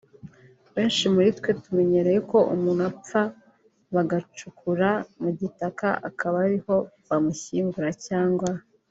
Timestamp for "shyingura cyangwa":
7.41-8.49